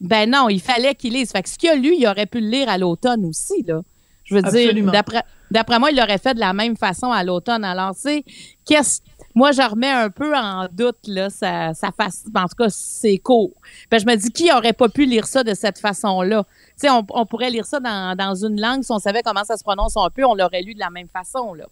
Ben 0.00 0.30
non, 0.30 0.48
il 0.48 0.60
fallait 0.60 0.94
qu'il 0.94 1.14
lise. 1.14 1.30
Fait 1.30 1.42
que 1.42 1.48
ce 1.48 1.56
qu'il 1.56 1.70
a 1.70 1.74
lu, 1.74 1.94
il 1.98 2.06
aurait 2.06 2.26
pu 2.26 2.40
le 2.40 2.48
lire 2.48 2.68
à 2.68 2.76
l'automne 2.76 3.24
aussi, 3.24 3.62
là. 3.66 3.80
Je 4.26 4.34
veux 4.34 4.44
Absolument. 4.44 4.92
dire, 4.92 5.22
d'après, 5.50 5.78
moi, 5.78 5.90
il 5.90 5.96
l'aurait 5.96 6.18
fait 6.18 6.34
de 6.34 6.40
la 6.40 6.52
même 6.52 6.76
façon 6.76 7.10
à 7.10 7.22
l'automne. 7.24 7.64
Alors, 7.64 7.94
tu 7.94 8.02
sais, 8.02 8.24
qu'est-ce, 8.64 9.00
moi, 9.34 9.52
je 9.52 9.62
remets 9.62 9.90
un 9.90 10.10
peu 10.10 10.36
en 10.36 10.66
doute, 10.70 10.98
là, 11.06 11.30
sa, 11.30 11.72
sa 11.74 11.92
face, 11.92 12.24
en 12.34 12.48
tout 12.48 12.56
cas, 12.58 12.68
c'est 12.68 13.18
court. 13.18 13.52
Que 13.90 13.98
je 13.98 14.04
me 14.04 14.16
dis, 14.16 14.30
qui 14.30 14.52
aurait 14.52 14.72
pas 14.72 14.88
pu 14.88 15.06
lire 15.06 15.26
ça 15.26 15.44
de 15.44 15.54
cette 15.54 15.78
façon-là? 15.78 16.44
Tu 16.70 16.72
sais, 16.76 16.90
on, 16.90 17.06
on 17.10 17.24
pourrait 17.24 17.50
lire 17.50 17.64
ça 17.64 17.78
dans, 17.80 18.16
dans 18.16 18.34
une 18.34 18.60
langue, 18.60 18.82
si 18.82 18.92
on 18.92 18.98
savait 18.98 19.22
comment 19.22 19.44
ça 19.44 19.56
se 19.56 19.62
prononce 19.62 19.96
un 19.96 20.10
peu, 20.10 20.24
on 20.24 20.34
l'aurait 20.34 20.62
lu 20.62 20.74
de 20.74 20.80
la 20.80 20.90
même 20.90 21.08
façon, 21.08 21.54
là. 21.54 21.66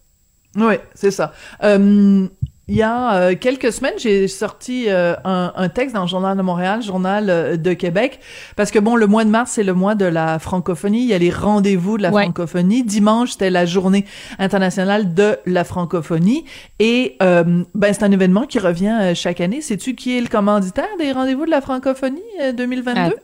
Oui, 0.57 0.75
c'est 0.93 1.11
ça. 1.11 1.33
Euh, 1.63 2.27
il 2.67 2.75
y 2.75 2.81
a 2.81 3.15
euh, 3.15 3.35
quelques 3.39 3.71
semaines, 3.71 3.93
j'ai 3.97 4.27
sorti 4.27 4.85
euh, 4.87 5.13
un, 5.23 5.53
un 5.55 5.69
texte 5.69 5.93
dans 5.93 6.01
le 6.01 6.07
Journal 6.07 6.35
de 6.35 6.41
Montréal, 6.41 6.81
Journal 6.81 7.29
euh, 7.29 7.57
de 7.57 7.73
Québec, 7.73 8.19
parce 8.55 8.71
que 8.71 8.79
bon, 8.79 8.95
le 8.95 9.05
mois 9.05 9.23
de 9.23 9.29
mars, 9.29 9.51
c'est 9.51 9.63
le 9.63 9.73
mois 9.73 9.93
de 9.93 10.05
la 10.05 10.39
francophonie. 10.39 11.01
Il 11.03 11.07
y 11.07 11.13
a 11.13 11.17
les 11.19 11.29
rendez-vous 11.29 11.97
de 11.97 12.03
la 12.03 12.11
Ouais. 12.11 12.23
francophonie. 12.23 12.83
Dimanche, 12.83 13.31
c'était 13.33 13.49
la 13.51 13.65
journée 13.65 14.05
internationale 14.39 15.13
de 15.13 15.37
la 15.45 15.63
francophonie. 15.63 16.45
Et 16.79 17.17
euh, 17.21 17.63
ben, 17.75 17.93
c'est 17.93 18.03
un 18.03 18.11
événement 18.11 18.45
qui 18.47 18.57
revient 18.59 18.97
euh, 18.99 19.13
chaque 19.15 19.41
année. 19.41 19.61
Sais-tu 19.61 19.93
qui 19.95 20.17
est 20.17 20.21
le 20.21 20.27
commanditaire 20.27 20.87
des 20.97 21.11
rendez-vous 21.11 21.45
de 21.45 21.51
la 21.51 21.61
francophonie 21.61 22.21
euh, 22.41 22.51
2022? 22.51 23.15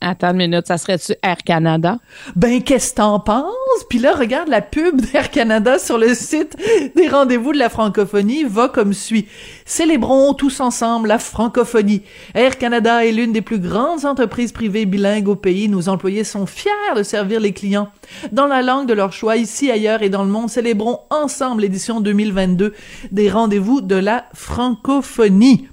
Att- 0.00 0.08
Attends 0.18 0.30
une 0.30 0.36
minute, 0.36 0.66
ça 0.66 0.78
serait-tu 0.78 1.12
Air 1.22 1.38
Canada? 1.44 1.98
Ben, 2.36 2.62
qu'est-ce 2.62 2.90
que 2.90 2.96
t'en 2.96 3.20
penses? 3.20 3.52
Puis 3.90 3.98
là, 3.98 4.14
regarde 4.14 4.48
la 4.48 4.60
pub 4.62 5.00
d'Air 5.12 5.30
Canada 5.30 5.78
sur 5.78 5.98
le 5.98 6.14
site 6.14 6.56
des 6.96 7.08
rendez-vous 7.08 7.52
de 7.52 7.58
la 7.58 7.68
francophonie 7.68 8.44
va 8.44 8.68
comme 8.68 8.92
suit. 8.92 9.26
Célébrons 9.64 10.34
tous 10.34 10.60
ensemble 10.60 11.08
la 11.08 11.18
francophonie. 11.18 12.02
Air 12.34 12.58
Canada 12.58 13.04
est 13.04 13.12
l'une 13.12 13.32
des 13.32 13.42
plus 13.42 13.58
grandes 13.58 14.04
entreprises 14.04 14.52
privées 14.52 14.86
bilingues 14.86 15.28
au 15.28 15.36
pays. 15.36 15.68
Nos 15.68 15.88
employés 15.88 16.24
sont 16.24 16.46
fiers 16.46 16.70
de 16.96 17.02
servir 17.02 17.40
les 17.40 17.52
clients 17.52 17.88
dans 18.32 18.46
la 18.46 18.62
langue 18.62 18.86
de 18.88 18.94
leur 18.94 19.12
choix, 19.12 19.36
ici, 19.36 19.70
ailleurs 19.70 20.02
et 20.02 20.08
dans 20.10 20.24
le 20.24 20.30
monde. 20.30 20.48
Célébrons 20.50 21.00
ensemble 21.10 21.62
l'édition 21.62 22.00
2022 22.00 22.72
des 23.10 23.30
rendez-vous 23.30 23.80
de 23.80 23.96
la 23.96 24.24
francophonie. 24.34 25.68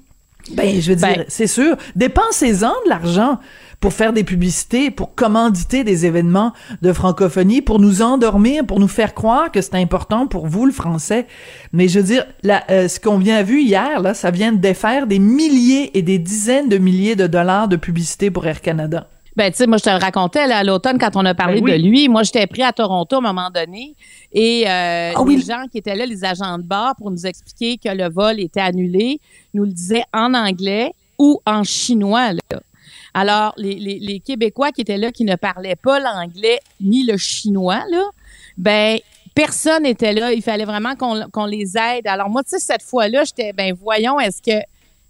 Ben, 0.51 0.79
je 0.79 0.91
veux 0.91 0.95
dire, 0.95 1.07
Ben- 1.07 1.25
c'est 1.27 1.47
sûr, 1.47 1.75
dépensez-en 1.95 2.69
de 2.85 2.89
l'argent 2.89 3.39
pour 3.85 3.93
faire 3.93 4.13
des 4.13 4.23
publicités, 4.23 4.89
pour 4.89 5.13
commanditer 5.13 5.83
des 5.83 6.07
événements 6.07 6.53
de 6.81 6.91
francophonie, 6.91 7.61
pour 7.61 7.77
nous 7.77 8.01
endormir, 8.01 8.65
pour 8.65 8.79
nous 8.79 8.87
faire 8.87 9.13
croire 9.13 9.51
que 9.51 9.61
c'est 9.61 9.75
important 9.75 10.25
pour 10.25 10.47
vous, 10.47 10.65
le 10.65 10.71
français. 10.71 11.27
Mais 11.71 11.87
je 11.87 11.99
veux 11.99 12.05
dire, 12.05 12.25
là, 12.41 12.63
euh, 12.71 12.87
ce 12.87 12.99
qu'on 12.99 13.19
vient 13.19 13.43
vu 13.43 13.61
hier, 13.61 14.01
là, 14.01 14.15
ça 14.15 14.31
vient 14.31 14.51
de 14.51 14.57
défaire 14.57 15.05
des 15.05 15.19
milliers 15.19 15.95
et 15.95 16.01
des 16.01 16.17
dizaines 16.17 16.67
de 16.67 16.79
milliers 16.79 17.15
de 17.15 17.27
dollars 17.27 17.67
de 17.67 17.75
publicité 17.75 18.31
pour 18.31 18.47
Air 18.47 18.59
Canada. 18.59 19.07
Ben, 19.35 19.51
tu 19.51 19.57
sais, 19.57 19.67
moi, 19.67 19.77
je 19.77 19.83
te 19.83 19.89
le 19.91 19.97
racontais 19.97 20.47
là, 20.47 20.57
à 20.57 20.63
l'automne 20.63 20.97
quand 20.97 21.15
on 21.15 21.23
a 21.23 21.35
parlé 21.35 21.61
Ben 21.61 21.73
oui. 21.75 21.83
de 21.83 21.87
lui. 21.87 22.09
Moi, 22.09 22.23
j'étais 22.23 22.47
pris 22.47 22.63
à 22.63 22.73
Toronto 22.73 23.17
à 23.17 23.19
un 23.19 23.21
moment 23.21 23.51
donné 23.53 23.95
et 24.33 24.63
euh, 24.67 25.11
Ah 25.15 25.21
oui. 25.21 25.35
les 25.35 25.43
gens 25.43 25.65
qui 25.71 25.77
étaient 25.77 25.93
là, 25.93 26.07
les 26.07 26.25
agents 26.25 26.57
de 26.57 26.63
bar, 26.63 26.95
pour 26.95 27.11
nous 27.11 27.27
expliquer 27.27 27.77
que 27.77 27.95
le 27.95 28.09
vol 28.09 28.39
était 28.39 28.61
annulé, 28.61 29.19
nous 29.53 29.65
le 29.65 29.71
disaient 29.71 30.05
en 30.11 30.33
anglais 30.33 30.91
ou 31.19 31.39
en 31.45 31.63
chinois. 31.63 32.33
Là. 32.33 32.61
Alors, 33.15 33.53
les, 33.55 33.75
les, 33.75 33.97
les 33.99 34.19
Québécois 34.19 34.71
qui 34.71 34.81
étaient 34.81 34.97
là, 34.97 35.11
qui 35.11 35.23
ne 35.23 35.35
parlaient 35.37 35.77
pas 35.77 35.99
l'anglais 35.99 36.59
ni 36.81 37.03
le 37.05 37.15
chinois, 37.17 37.81
là, 37.89 38.03
ben 38.57 38.99
personne 39.33 39.83
n'était 39.83 40.11
là. 40.13 40.33
Il 40.33 40.41
fallait 40.41 40.65
vraiment 40.65 40.95
qu'on 40.95 41.29
qu'on 41.31 41.45
les 41.45 41.77
aide. 41.77 42.05
Alors 42.07 42.29
moi, 42.29 42.43
tu 42.43 42.49
sais, 42.51 42.59
cette 42.59 42.83
fois-là, 42.83 43.23
j'étais, 43.23 43.53
ben 43.53 43.73
voyons, 43.73 44.19
est-ce 44.19 44.41
que 44.41 44.57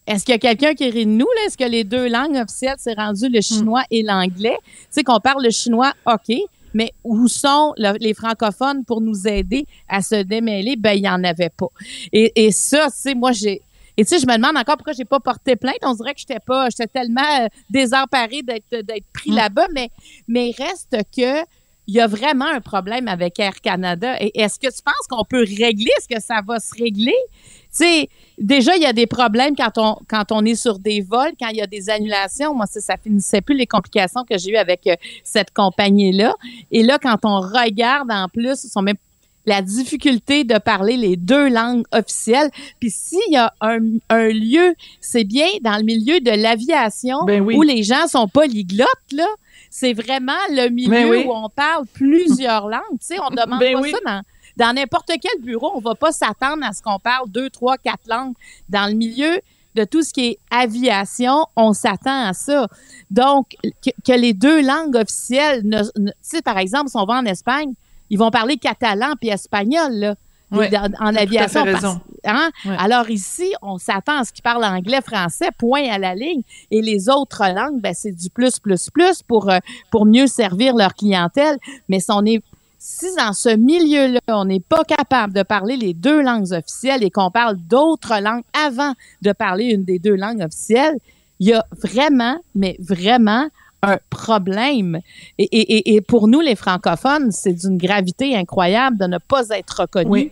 est-ce 0.07 0.23
qu'il 0.23 0.33
y 0.33 0.35
a 0.35 0.39
quelqu'un 0.39 0.75
qui 0.75 0.87
rit 0.89 1.07
de 1.07 1.11
nous? 1.11 1.25
Là? 1.35 1.41
Est-ce 1.47 1.57
que 1.57 1.63
les 1.63 1.83
deux 1.83 2.07
langues 2.07 2.35
officielles, 2.35 2.75
c'est 2.77 2.93
rendu 2.93 3.27
le 3.27 3.41
chinois 3.41 3.83
et 3.89 4.03
l'anglais? 4.03 4.57
Tu 4.63 4.77
sais, 4.91 5.03
qu'on 5.03 5.19
parle 5.19 5.43
le 5.43 5.49
chinois, 5.49 5.93
OK, 6.05 6.35
mais 6.75 6.93
où 7.03 7.27
sont 7.27 7.73
le- 7.77 7.97
les 7.99 8.13
francophones 8.13 8.85
pour 8.85 9.01
nous 9.01 9.27
aider 9.27 9.65
à 9.89 10.03
se 10.03 10.21
démêler? 10.21 10.75
Ben, 10.75 10.93
il 10.93 11.01
n'y 11.01 11.09
en 11.09 11.23
avait 11.23 11.49
pas. 11.49 11.69
Et, 12.13 12.31
et 12.45 12.51
ça, 12.51 12.85
tu 12.91 12.97
sais, 12.97 13.15
moi, 13.15 13.31
j'ai. 13.31 13.63
Et 13.97 14.03
tu 14.03 14.09
sais, 14.09 14.19
je 14.19 14.27
me 14.27 14.35
demande 14.35 14.57
encore 14.57 14.77
pourquoi 14.77 14.93
j'ai 14.93 15.05
pas 15.05 15.19
porté 15.19 15.55
plainte. 15.55 15.77
On 15.83 15.93
dirait 15.93 16.13
que 16.13 16.19
j'étais 16.19 16.39
pas, 16.39 16.69
j'étais 16.69 16.87
tellement 16.87 17.21
euh, 17.41 17.47
désemparée 17.69 18.41
d'être 18.41 18.81
d'être 18.83 19.05
pris 19.13 19.31
Mm. 19.31 19.35
là-bas, 19.35 19.67
mais 19.73 19.89
mais 20.27 20.51
reste 20.57 20.97
que 21.15 21.43
il 21.87 21.93
y 21.93 21.99
a 21.99 22.07
vraiment 22.07 22.47
un 22.47 22.61
problème 22.61 23.07
avec 23.07 23.39
Air 23.39 23.61
Canada. 23.61 24.15
Et 24.19 24.41
est-ce 24.41 24.57
que 24.57 24.67
tu 24.75 24.81
penses 24.83 25.07
qu'on 25.07 25.23
peut 25.23 25.41
régler? 25.43 25.91
Est-ce 25.99 26.07
que 26.07 26.19
ça 26.19 26.41
va 26.45 26.59
se 26.59 26.73
régler? 26.73 27.13
Tu 27.69 27.83
sais, 27.83 28.09
déjà, 28.39 28.75
il 28.75 28.81
y 28.81 28.87
a 28.87 28.93
des 28.93 29.05
problèmes 29.05 29.55
quand 29.55 29.77
on, 29.77 29.97
quand 30.07 30.31
on 30.31 30.43
est 30.45 30.55
sur 30.55 30.79
des 30.79 31.01
vols, 31.01 31.33
quand 31.39 31.49
il 31.49 31.57
y 31.57 31.61
a 31.61 31.67
des 31.67 31.89
annulations. 31.91 32.55
Moi, 32.55 32.65
ça, 32.65 32.81
ça 32.81 32.97
finissait 32.97 33.41
plus 33.41 33.55
les 33.55 33.67
complications 33.67 34.23
que 34.23 34.35
j'ai 34.35 34.53
eues 34.53 34.57
avec 34.57 34.87
euh, 34.87 34.95
cette 35.23 35.51
compagnie-là. 35.53 36.33
Et 36.71 36.81
là, 36.81 36.97
quand 36.97 37.19
on 37.23 37.39
regarde 37.39 38.11
en 38.11 38.29
plus, 38.29 38.63
ils 38.63 38.69
sont 38.69 38.81
même 38.81 38.97
la 39.45 39.61
difficulté 39.61 40.43
de 40.43 40.57
parler 40.57 40.97
les 40.97 41.15
deux 41.15 41.49
langues 41.49 41.85
officielles. 41.91 42.49
Puis 42.79 42.89
s'il 42.91 43.19
y 43.31 43.37
a 43.37 43.53
un, 43.61 43.79
un 44.09 44.27
lieu, 44.29 44.75
c'est 45.01 45.23
bien 45.23 45.47
dans 45.61 45.77
le 45.77 45.83
milieu 45.83 46.19
de 46.19 46.31
l'aviation 46.31 47.23
Ben 47.25 47.41
oui. 47.41 47.55
où 47.55 47.61
les 47.61 47.83
gens 47.83 48.07
sont 48.07 48.27
polyglottes, 48.27 48.87
là. 49.11 49.27
C'est 49.69 49.93
vraiment 49.93 50.31
le 50.51 50.69
milieu 50.69 50.89
Ben 50.91 51.09
oui. 51.09 51.25
où 51.27 51.33
on 51.33 51.49
parle 51.49 51.85
plusieurs 51.93 52.69
langues. 52.69 52.81
Tu 52.99 53.07
sais, 53.07 53.17
on 53.19 53.29
demande 53.29 53.59
Ben 53.59 53.73
pas 53.73 53.81
oui. 53.81 53.91
ça 53.91 53.97
dans 54.05 54.21
dans 54.57 54.71
n'importe 54.73 55.11
quel 55.21 55.41
bureau. 55.41 55.71
On 55.75 55.81
va 55.81 55.95
pas 55.95 56.13
s'attendre 56.13 56.63
à 56.65 56.71
ce 56.71 56.81
qu'on 56.81 56.97
parle 56.97 57.29
deux, 57.29 57.49
trois, 57.49 57.77
quatre 57.77 58.07
langues. 58.07 58.35
Dans 58.69 58.87
le 58.89 58.93
milieu 58.95 59.41
de 59.75 59.83
tout 59.83 60.01
ce 60.01 60.13
qui 60.13 60.27
est 60.27 60.39
aviation, 60.49 61.45
on 61.57 61.73
s'attend 61.73 62.27
à 62.27 62.31
ça. 62.31 62.67
Donc, 63.11 63.47
que, 63.83 63.89
que 64.05 64.13
les 64.17 64.31
deux 64.31 64.61
langues 64.65 64.95
officielles, 64.95 65.61
ne, 65.65 65.79
ne- 65.99 66.11
tu 66.11 66.15
sais, 66.21 66.41
par 66.41 66.57
exemple, 66.57 66.89
si 66.89 66.95
on 66.95 67.03
va 67.05 67.15
en 67.15 67.25
Espagne, 67.25 67.73
ils 68.09 68.17
vont 68.19 68.31
parler 68.31 68.57
catalan 68.57 69.13
puis 69.19 69.29
espagnol, 69.29 69.91
là. 69.93 70.15
Dans- 70.51 70.89
en 70.99 71.15
aviation. 71.15 71.63
parce- 71.65 71.83
raison. 71.83 71.99
hein? 72.23 72.49
Ouais. 72.65 72.75
Alors 72.79 73.09
ici, 73.09 73.51
on 73.61 73.77
s'attend 73.77 74.19
à 74.19 74.23
ce 74.23 74.31
qu'ils 74.31 74.43
parlent 74.43 74.63
anglais, 74.63 75.01
français, 75.01 75.49
point 75.57 75.89
à 75.89 75.97
la 75.97 76.15
ligne. 76.15 76.43
Et 76.71 76.81
les 76.81 77.09
autres 77.09 77.43
langues, 77.53 77.81
ben, 77.81 77.93
c'est 77.93 78.11
du 78.13 78.29
plus, 78.29 78.59
plus, 78.59 78.89
plus 78.91 79.21
pour, 79.23 79.49
euh, 79.49 79.57
pour 79.91 80.05
mieux 80.05 80.27
servir 80.27 80.75
leur 80.75 80.93
clientèle. 80.93 81.57
Mais 81.89 81.99
si 81.99 82.11
on 82.11 82.23
est 82.25 82.41
si 82.77 83.07
dans 83.17 83.33
ce 83.33 83.49
milieu-là, 83.49 84.19
on 84.27 84.45
n'est 84.45 84.59
pas 84.59 84.83
capable 84.83 85.33
de 85.33 85.41
parler 85.41 85.75
les 85.75 85.95
deux 85.95 86.21
langues 86.21 86.51
officielles 86.51 87.03
et 87.03 87.09
qu'on 87.09 87.31
parle 87.31 87.57
d'autres 87.57 88.21
langues 88.21 88.43
avant 88.53 88.93
de 89.23 89.31
parler 89.31 89.65
une 89.73 89.83
des 89.83 89.97
deux 89.97 90.15
langues 90.15 90.41
officielles, 90.41 90.95
il 91.39 91.47
y 91.49 91.53
a 91.53 91.65
vraiment, 91.71 92.37
mais 92.53 92.77
vraiment 92.79 93.47
un 93.87 93.99
problème. 94.09 94.99
Et, 95.37 95.43
et, 95.43 95.77
et- 95.77 95.95
et 95.95 96.01
pour 96.01 96.27
nous, 96.27 96.41
les 96.41 96.55
francophones, 96.55 97.31
c'est 97.31 97.53
d'une 97.53 97.77
gravité 97.77 98.35
incroyable 98.35 98.97
de 98.97 99.05
ne 99.05 99.17
pas 99.17 99.43
être 99.51 99.81
reconnus 99.81 100.09
Oui. 100.11 100.31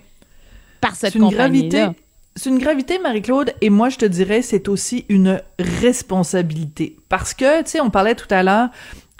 par 0.82 0.96
cette 0.96 1.18
compagnie-là. 1.18 1.94
C'est 2.36 2.50
une 2.50 2.58
gravité, 2.58 2.98
Marie-Claude, 2.98 3.54
et 3.62 3.70
moi, 3.70 3.90
je 3.90 3.98
te 3.98 4.06
dirais, 4.06 4.42
c'est 4.42 4.68
aussi 4.68 5.06
une 5.08 5.40
responsabilité. 5.60 6.96
Parce 7.10 7.34
que, 7.36 7.62
tu 7.64 7.70
sais, 7.72 7.80
on 7.82 7.90
parlait 7.92 8.16
tout 8.16 8.28
à 8.32 8.42
l'heure 8.44 8.70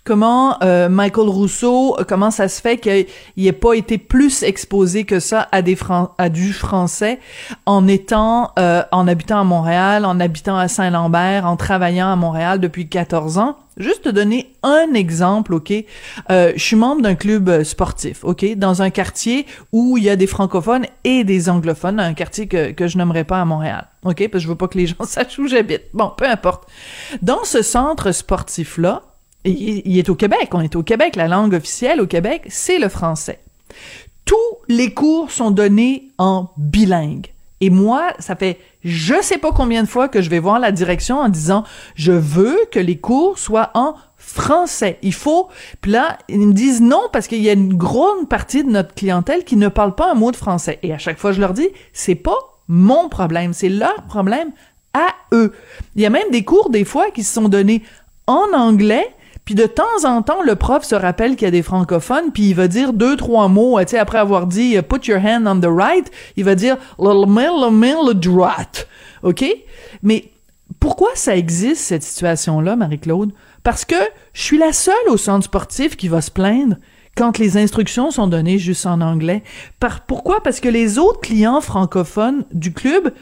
comment 0.03 0.57
euh, 0.63 0.89
Michael 0.89 1.29
Rousseau, 1.29 1.95
euh, 2.00 2.03
comment 2.07 2.31
ça 2.31 2.48
se 2.48 2.62
fait 2.62 2.77
qu'il 2.77 3.05
n'ait 3.38 3.51
pas 3.51 3.74
été 3.74 3.98
plus 3.98 4.43
exposé 4.43 5.03
que 5.05 5.19
ça 5.19 5.48
à 5.51 5.62
des 5.62 5.75
Fran- 5.75 6.12
à 6.17 6.29
du 6.29 6.51
français 6.53 7.19
en 7.65 7.88
étant, 7.88 8.51
euh, 8.60 8.83
en 8.91 9.07
habitant 9.07 9.39
à 9.39 9.43
Montréal, 9.43 10.05
en 10.05 10.19
habitant 10.19 10.57
à 10.57 10.67
Saint-Lambert, 10.67 11.45
en 11.45 11.55
travaillant 11.55 12.12
à 12.12 12.15
Montréal 12.15 12.60
depuis 12.60 12.88
14 12.89 13.38
ans? 13.38 13.57
Juste 13.77 14.03
te 14.03 14.10
donner 14.10 14.53
un 14.62 14.93
exemple, 14.93 15.53
ok? 15.55 15.74
Euh, 16.29 16.53
je 16.55 16.62
suis 16.62 16.75
membre 16.75 17.01
d'un 17.01 17.15
club 17.15 17.50
euh, 17.50 17.63
sportif, 17.63 18.24
ok, 18.24 18.55
dans 18.55 18.83
un 18.83 18.91
quartier 18.91 19.48
où 19.72 19.98
il 19.98 20.03
y 20.03 20.10
a 20.12 20.15
des 20.15 20.27
francophones 20.27 20.86
et 21.03 21.24
des 21.24 21.50
anglophones, 21.50 22.00
un 22.00 22.13
quartier 22.13 22.48
que 22.48 22.69
que 22.72 22.88
je 22.88 23.00
nommerai 23.00 23.24
pas 23.24 23.41
à 23.41 23.45
Montréal, 23.45 23.88
ok, 24.05 24.17
parce 24.29 24.31
que 24.31 24.39
je 24.39 24.48
veux 24.48 24.55
pas 24.55 24.67
que 24.67 24.77
les 24.77 24.86
gens 24.88 25.03
sachent 25.05 25.39
où 25.39 25.48
j'habite. 25.48 25.83
Bon, 25.95 26.12
peu 26.15 26.25
importe. 26.29 26.65
Dans 27.24 27.43
ce 27.45 27.63
centre 27.63 28.12
sportif 28.12 28.77
là, 28.77 29.01
il, 29.45 29.97
est 29.97 30.09
au 30.09 30.15
Québec. 30.15 30.50
On 30.53 30.62
est 30.62 30.75
au 30.75 30.83
Québec. 30.83 31.15
La 31.15 31.27
langue 31.27 31.53
officielle 31.53 32.01
au 32.01 32.07
Québec, 32.07 32.43
c'est 32.47 32.79
le 32.79 32.89
français. 32.89 33.39
Tous 34.25 34.35
les 34.67 34.93
cours 34.93 35.31
sont 35.31 35.51
donnés 35.51 36.09
en 36.17 36.50
bilingue. 36.57 37.27
Et 37.59 37.69
moi, 37.69 38.13
ça 38.19 38.35
fait 38.35 38.59
je 38.83 39.15
sais 39.21 39.38
pas 39.38 39.51
combien 39.53 39.83
de 39.83 39.88
fois 39.88 40.09
que 40.09 40.21
je 40.21 40.29
vais 40.29 40.39
voir 40.39 40.59
la 40.59 40.73
direction 40.73 41.19
en 41.19 41.29
disant 41.29 41.63
je 41.95 42.12
veux 42.12 42.57
que 42.71 42.79
les 42.79 42.97
cours 42.97 43.39
soient 43.39 43.71
en 43.73 43.95
français. 44.17 44.97
Il 45.01 45.13
faut. 45.13 45.47
Puis 45.81 45.91
là, 45.91 46.17
ils 46.27 46.39
me 46.39 46.53
disent 46.53 46.81
non 46.81 47.03
parce 47.12 47.27
qu'il 47.27 47.41
y 47.41 47.50
a 47.50 47.53
une 47.53 47.75
grande 47.75 48.27
partie 48.27 48.63
de 48.63 48.69
notre 48.69 48.93
clientèle 48.93 49.43
qui 49.45 49.55
ne 49.55 49.69
parle 49.69 49.95
pas 49.95 50.12
un 50.12 50.15
mot 50.15 50.31
de 50.31 50.35
français. 50.35 50.79
Et 50.83 50.93
à 50.93 50.97
chaque 50.97 51.17
fois, 51.17 51.31
je 51.31 51.39
leur 51.39 51.53
dis 51.53 51.69
c'est 51.93 52.15
pas 52.15 52.38
mon 52.67 53.09
problème, 53.09 53.53
c'est 53.53 53.69
leur 53.69 54.03
problème 54.03 54.51
à 54.93 55.07
eux. 55.33 55.53
Il 55.95 56.01
y 56.01 56.05
a 56.05 56.09
même 56.09 56.29
des 56.31 56.43
cours 56.43 56.69
des 56.69 56.85
fois 56.85 57.12
qui 57.12 57.23
se 57.23 57.33
sont 57.33 57.50
donnés 57.50 57.83
en 58.27 58.47
anglais. 58.53 59.07
Puis 59.45 59.55
de 59.55 59.65
temps 59.65 60.05
en 60.05 60.21
temps, 60.21 60.41
le 60.41 60.55
prof 60.55 60.83
se 60.83 60.95
rappelle 60.95 61.35
qu'il 61.35 61.45
y 61.45 61.47
a 61.47 61.51
des 61.51 61.63
francophones, 61.63 62.31
puis 62.33 62.43
il 62.43 62.55
va 62.55 62.67
dire 62.67 62.93
deux, 62.93 63.17
trois 63.17 63.47
mots, 63.50 63.79
tu 63.81 63.89
sais, 63.89 63.97
après 63.97 64.17
avoir 64.17 64.47
dit 64.47 64.77
euh, 64.77 64.81
«put 64.83 65.05
your 65.09 65.19
hand 65.19 65.47
on 65.47 65.59
the 65.59 65.69
right», 65.69 66.09
il 66.38 66.45
va 66.45 66.55
dire 66.55 66.77
«little 67.00 67.27
mill, 67.27 67.71
mill, 67.71 68.13
droite». 68.13 68.88
OK? 69.23 69.43
Mais 70.01 70.31
pourquoi 70.79 71.09
ça 71.15 71.35
existe, 71.35 71.81
cette 71.81 72.03
situation-là, 72.03 72.75
Marie-Claude? 72.75 73.31
Parce 73.63 73.85
que 73.85 73.95
je 74.33 74.41
suis 74.41 74.57
la 74.57 74.73
seule 74.73 74.95
au 75.09 75.17
centre 75.17 75.45
sportif 75.45 75.97
qui 75.97 76.07
va 76.07 76.21
se 76.21 76.31
plaindre 76.31 76.77
quand 77.15 77.38
les 77.38 77.57
instructions 77.57 78.12
sont 78.12 78.27
données 78.27 78.57
juste 78.57 78.85
en 78.85 79.01
anglais. 79.01 79.43
Par, 79.79 80.01
pourquoi? 80.01 80.41
Parce 80.41 80.59
que 80.59 80.69
les 80.69 80.97
autres 80.97 81.21
clients 81.21 81.62
francophones 81.62 82.45
du 82.51 82.73
club, 82.73 83.13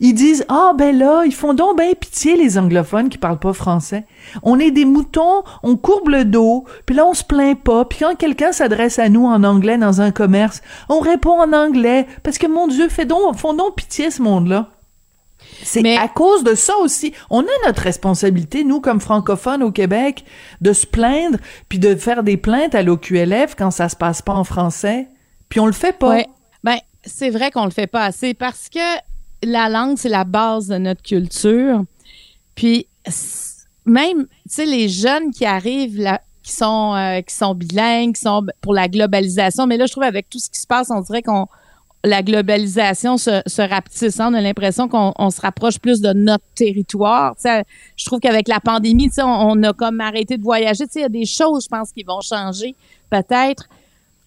ils 0.00 0.14
disent 0.14 0.44
ah 0.48 0.72
ben 0.76 0.96
là 0.96 1.24
ils 1.24 1.34
font 1.34 1.54
donc 1.54 1.76
ben 1.76 1.94
pitié 1.94 2.36
les 2.36 2.56
anglophones 2.58 3.08
qui 3.08 3.18
parlent 3.18 3.38
pas 3.38 3.52
français. 3.52 4.04
On 4.42 4.58
est 4.58 4.70
des 4.70 4.84
moutons, 4.84 5.42
on 5.62 5.76
courbe 5.76 6.08
le 6.08 6.24
dos, 6.24 6.64
puis 6.86 6.94
là 6.96 7.06
on 7.06 7.14
se 7.14 7.24
plaint 7.24 7.58
pas. 7.60 7.84
Puis 7.84 7.98
quand 8.00 8.14
quelqu'un 8.16 8.52
s'adresse 8.52 8.98
à 8.98 9.08
nous 9.08 9.26
en 9.26 9.42
anglais 9.44 9.78
dans 9.78 10.00
un 10.00 10.10
commerce, 10.10 10.62
on 10.88 11.00
répond 11.00 11.40
en 11.40 11.52
anglais 11.52 12.06
parce 12.22 12.38
que 12.38 12.46
mon 12.46 12.68
Dieu, 12.68 12.88
fait 12.88 13.06
donc 13.06 13.36
font 13.36 13.54
donc 13.54 13.76
pitié 13.76 14.10
ce 14.10 14.22
monde-là. 14.22 14.70
C'est 15.62 15.82
Mais- 15.82 15.96
à 15.96 16.08
cause 16.08 16.44
de 16.44 16.54
ça 16.54 16.76
aussi. 16.78 17.12
On 17.30 17.40
a 17.42 17.66
notre 17.66 17.82
responsabilité, 17.82 18.64
nous, 18.64 18.80
comme 18.80 19.00
francophones 19.00 19.62
au 19.62 19.72
Québec, 19.72 20.24
de 20.60 20.72
se 20.72 20.86
plaindre, 20.86 21.38
puis 21.68 21.78
de 21.78 21.94
faire 21.94 22.22
des 22.22 22.36
plaintes 22.36 22.74
à 22.74 22.82
l'OQLF 22.82 23.54
quand 23.56 23.70
ça 23.70 23.88
se 23.88 23.96
passe 23.96 24.22
pas 24.22 24.34
en 24.34 24.44
français. 24.44 25.08
Puis 25.48 25.58
on 25.60 25.66
le 25.66 25.72
fait 25.72 25.96
pas. 25.96 26.10
Ouais. 26.10 26.26
Ben, 26.64 26.76
c'est 27.04 27.30
vrai 27.30 27.50
qu'on 27.50 27.64
le 27.64 27.70
fait 27.70 27.86
pas 27.86 28.04
assez 28.04 28.34
parce 28.34 28.68
que 28.68 28.78
la 29.42 29.68
langue, 29.68 29.96
c'est 29.98 30.08
la 30.08 30.24
base 30.24 30.68
de 30.68 30.78
notre 30.78 31.02
culture. 31.02 31.84
Puis, 32.54 32.86
même, 33.84 34.26
tu 34.26 34.28
sais, 34.48 34.66
les 34.66 34.88
jeunes 34.88 35.30
qui 35.30 35.44
arrivent 35.44 36.00
là, 36.00 36.20
qui 36.42 36.52
sont, 36.52 36.94
euh, 36.94 37.54
bilingues, 37.54 38.14
qui 38.14 38.22
sont 38.22 38.44
pour 38.60 38.72
la 38.74 38.88
globalisation, 38.88 39.66
mais 39.66 39.76
là, 39.76 39.86
je 39.86 39.92
trouve 39.92 40.04
avec 40.04 40.28
tout 40.30 40.38
ce 40.38 40.48
qui 40.48 40.58
se 40.60 40.66
passe, 40.66 40.90
on 40.90 41.00
dirait 41.00 41.22
qu'on 41.22 41.46
la 42.04 42.22
globalisation 42.22 43.16
se, 43.18 43.42
se 43.46 43.60
rapetisse. 43.60 44.20
hein. 44.20 44.30
On 44.30 44.34
a 44.34 44.40
l'impression 44.40 44.88
qu'on 44.88 45.12
on 45.18 45.30
se 45.30 45.40
rapproche 45.40 45.78
plus 45.80 46.00
de 46.00 46.12
notre 46.12 46.44
territoire. 46.54 47.34
Tu 47.34 47.42
sais, 47.42 47.64
je 47.96 48.04
trouve 48.06 48.20
qu'avec 48.20 48.46
la 48.46 48.60
pandémie, 48.60 49.08
tu 49.08 49.14
sais, 49.14 49.22
on, 49.22 49.26
on 49.50 49.62
a 49.64 49.72
comme 49.72 50.00
arrêté 50.00 50.38
de 50.38 50.42
voyager. 50.42 50.86
Tu 50.86 50.92
sais, 50.92 51.00
Il 51.00 51.02
y 51.02 51.06
a 51.06 51.08
des 51.08 51.26
choses, 51.26 51.64
je 51.64 51.68
pense, 51.68 51.90
qui 51.92 52.04
vont 52.04 52.20
changer, 52.20 52.76
peut-être. 53.10 53.68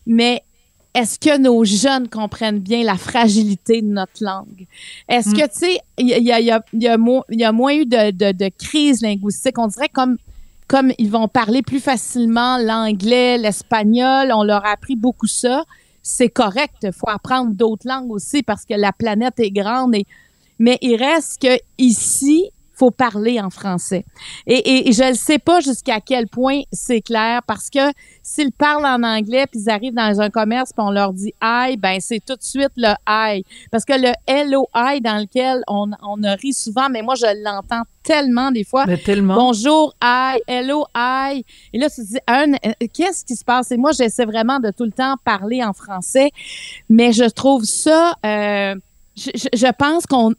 Mais 0.06 0.44
est-ce 0.94 1.18
que 1.18 1.38
nos 1.38 1.64
jeunes 1.64 2.10
comprennent 2.10 2.60
bien 2.60 2.84
la 2.84 2.98
fragilité 2.98 3.82
de 3.82 3.88
notre 3.88 4.22
langue? 4.24 4.68
Est-ce 5.08 5.32
que, 5.32 5.44
tu 5.44 5.60
sais, 5.60 5.80
il 5.98 6.10
y 6.10 6.14
a, 6.14 6.18
il 6.18 6.26
y, 6.26 6.32
a, 6.32 6.40
il 6.40 6.46
y, 6.46 6.52
a, 6.52 6.64
il 6.74 6.84
y, 6.84 6.88
a 6.88 6.98
mo- 6.98 7.24
il 7.30 7.40
y 7.40 7.44
a 7.46 7.52
moins 7.52 7.74
eu 7.74 7.86
de, 7.86 8.12
de, 8.12 8.32
de 8.32 8.52
crise 8.58 9.02
linguistique. 9.02 9.58
On 9.58 9.68
dirait 9.68 9.90
comme, 9.90 10.18
comme 10.68 10.92
ils 10.98 11.10
vont 11.10 11.28
parler 11.28 11.62
plus 11.62 11.80
facilement 11.80 12.58
l'anglais, 12.58 13.38
l'espagnol, 13.38 14.32
on 14.34 14.44
leur 14.44 14.66
a 14.66 14.72
appris 14.72 14.96
beaucoup 14.96 15.28
ça. 15.28 15.64
C'est 16.04 16.30
correct, 16.30 16.76
il 16.84 16.92
faut 16.92 17.10
apprendre 17.10 17.52
d'autres 17.52 17.88
langues 17.88 18.12
aussi 18.12 18.44
parce 18.44 18.66
que 18.66 18.74
la 18.74 18.92
planète 18.92 19.40
est 19.40 19.52
grande. 19.52 19.96
Et, 19.96 20.06
mais 20.60 20.78
il 20.82 20.96
reste 20.96 21.42
que 21.42 21.58
ici, 21.78 22.52
faut 22.82 22.90
parler 22.90 23.40
en 23.40 23.52
français. 23.52 24.06
Et, 24.48 24.56
et, 24.56 24.90
et 24.90 24.92
je 24.92 25.04
ne 25.04 25.14
sais 25.14 25.38
pas 25.38 25.60
jusqu'à 25.60 26.00
quel 26.02 26.26
point 26.28 26.62
c'est 26.72 27.02
clair 27.02 27.42
parce 27.46 27.70
que 27.70 27.86
s'ils 28.24 28.52
parlent 28.52 28.86
en 28.88 29.04
anglais 29.04 29.46
puis 29.52 29.60
ils 29.66 29.70
arrivent 29.70 29.94
dans 29.94 30.20
un 30.20 30.32
commerce 30.32 30.72
puis 30.76 30.84
on 30.84 30.90
leur 30.90 31.14
dit 31.14 31.32
I, 31.44 31.78
ben 31.78 31.98
c'est 32.00 32.24
tout 32.26 32.36
de 32.36 32.42
suite 32.42 32.72
le 32.78 32.94
I. 33.08 33.44
Parce 33.72 33.86
que 33.86 33.94
le 33.94 34.12
LOI 34.50 35.00
dans 35.00 35.20
lequel 35.20 35.62
on, 35.68 35.92
on 36.02 36.24
a 36.24 36.34
ri 36.34 36.54
souvent, 36.54 36.90
mais 36.90 37.04
moi 37.04 37.14
je 37.14 37.28
l'entends 37.44 37.84
tellement 38.02 38.50
des 38.50 38.64
fois. 38.64 38.86
Mais 38.88 38.98
tellement. 38.98 39.36
Bonjour, 39.36 39.94
I, 40.04 40.40
hello, 40.48 40.86
I. 40.96 41.46
Et 41.74 41.78
là, 41.78 41.88
tu 41.88 41.98
te 42.02 42.08
dis, 42.08 42.18
un, 42.26 42.54
euh, 42.54 42.74
qu'est-ce 42.92 43.24
qui 43.24 43.36
se 43.36 43.46
passe? 43.46 43.72
Et 43.72 43.78
moi, 43.78 43.92
j'essaie 43.92 44.26
vraiment 44.26 44.60
de 44.60 44.72
tout 44.72 44.86
le 44.86 44.92
temps 44.92 45.16
parler 45.24 45.64
en 45.64 45.74
français, 45.74 46.32
mais 46.90 47.12
je 47.14 47.26
trouve 47.26 47.64
ça, 47.64 48.16
euh, 48.26 48.74
je- 49.16 49.30
je 49.54 49.72
pense 49.74 50.08
qu'on, 50.08 50.32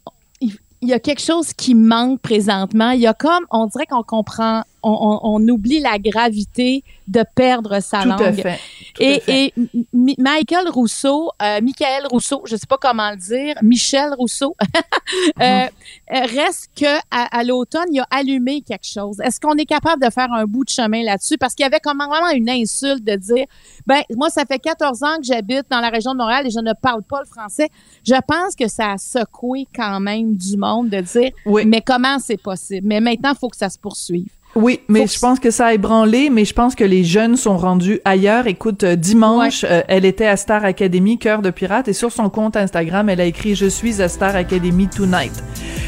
il 0.83 0.89
y 0.89 0.93
a 0.93 0.99
quelque 0.99 1.21
chose 1.21 1.53
qui 1.53 1.75
manque 1.75 2.19
présentement. 2.19 2.91
Il 2.91 2.99
y 2.99 3.07
a 3.07 3.13
comme, 3.13 3.45
on 3.51 3.67
dirait 3.67 3.85
qu'on 3.85 4.03
comprend 4.03 4.63
on, 4.83 5.19
on, 5.23 5.47
oublie 5.47 5.79
la 5.79 5.97
gravité 5.97 6.83
de 7.07 7.23
perdre 7.35 7.79
sa 7.79 8.01
Tout 8.01 8.09
langue. 8.09 8.21
à 8.21 8.33
fait. 8.33 8.59
Tout 8.93 9.01
et, 9.01 9.15
à 9.15 9.19
fait. 9.19 9.45
et 9.45 9.53
Michael 9.93 10.69
Rousseau, 10.69 11.31
euh, 11.41 11.59
Michael 11.61 12.07
Rousseau, 12.09 12.41
je 12.45 12.55
sais 12.55 12.67
pas 12.67 12.77
comment 12.77 13.11
le 13.11 13.17
dire, 13.17 13.55
Michel 13.61 14.13
Rousseau, 14.17 14.55
euh, 15.41 15.41
euh, 15.41 15.67
reste 16.09 16.69
que 16.75 16.97
à, 17.11 17.37
à 17.37 17.43
l'automne, 17.43 17.85
il 17.91 17.99
a 17.99 18.07
allumé 18.11 18.61
quelque 18.61 18.85
chose. 18.87 19.19
Est-ce 19.21 19.39
qu'on 19.39 19.55
est 19.55 19.65
capable 19.65 20.03
de 20.03 20.09
faire 20.09 20.31
un 20.31 20.45
bout 20.45 20.63
de 20.63 20.69
chemin 20.69 21.03
là-dessus? 21.03 21.37
Parce 21.37 21.53
qu'il 21.55 21.63
y 21.63 21.67
avait 21.67 21.79
comme 21.79 21.97
vraiment 21.97 22.29
une 22.29 22.49
insulte 22.49 23.03
de 23.03 23.15
dire, 23.15 23.45
ben 23.85 24.01
moi, 24.15 24.29
ça 24.29 24.45
fait 24.45 24.59
14 24.59 25.03
ans 25.03 25.17
que 25.17 25.23
j'habite 25.25 25.65
dans 25.69 25.79
la 25.79 25.89
région 25.89 26.13
de 26.13 26.17
Montréal 26.17 26.45
et 26.47 26.49
je 26.49 26.59
ne 26.59 26.73
parle 26.73 27.03
pas 27.03 27.19
le 27.21 27.27
français. 27.27 27.69
Je 28.05 28.15
pense 28.27 28.55
que 28.55 28.67
ça 28.67 28.91
a 28.93 28.97
secoué 28.97 29.67
quand 29.75 29.99
même 29.99 30.35
du 30.35 30.57
monde 30.57 30.89
de 30.89 31.01
dire, 31.01 31.31
Oui. 31.45 31.65
mais 31.65 31.81
comment 31.81 32.19
c'est 32.19 32.37
possible? 32.41 32.87
Mais 32.87 32.99
maintenant, 32.99 33.31
il 33.33 33.37
faut 33.37 33.49
que 33.49 33.57
ça 33.57 33.69
se 33.69 33.77
poursuive. 33.79 34.29
Oui, 34.55 34.81
mais 34.87 35.07
je 35.07 35.19
pense 35.19 35.39
que 35.39 35.49
ça 35.49 35.67
a 35.67 35.73
ébranlé, 35.73 36.29
mais 36.29 36.45
je 36.45 36.53
pense 36.53 36.75
que 36.75 36.83
les 36.83 37.03
jeunes 37.03 37.37
sont 37.37 37.57
rendus 37.57 37.99
ailleurs. 38.05 38.45
Écoute, 38.45 38.83
euh, 38.83 38.95
dimanche, 38.95 39.65
euh, 39.67 39.81
elle 39.87 40.05
était 40.05 40.27
à 40.27 40.37
Star 40.37 40.63
Academy, 40.63 41.17
Cœur 41.17 41.41
de 41.41 41.49
pirate, 41.49 41.87
et 41.87 41.93
sur 41.93 42.11
son 42.11 42.29
compte 42.29 42.55
Instagram, 42.55 43.09
elle 43.09 43.21
a 43.21 43.25
écrit 43.25 43.55
«Je 43.57 43.65
suis 43.65 44.01
à 44.01 44.07
Star 44.07 44.35
Academy 44.35 44.87
tonight». 44.87 45.33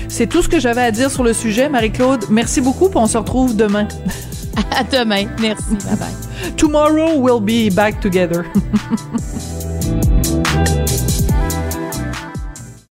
C'est 0.08 0.28
tout 0.28 0.42
ce 0.42 0.50
que 0.50 0.60
j'avais 0.60 0.82
à 0.82 0.92
dire 0.92 1.12
sur 1.12 1.24
le 1.24 1.34
sujet. 1.34 1.70
Marie-Claude, 1.70 2.26
merci 2.30 2.62
beaucoup, 2.62 2.90
puis 2.90 2.98
on 2.98 3.08
se 3.08 3.18
retrouve 3.18 3.56
demain. 3.56 3.88
À 4.72 4.84
demain. 4.84 5.26
Merci. 5.42 5.76
Bye 5.86 5.98
bye. 6.00 6.54
Tomorrow 6.56 7.18
we'll 7.18 7.42
be 7.42 7.74
back 7.74 8.00
together. 8.00 8.46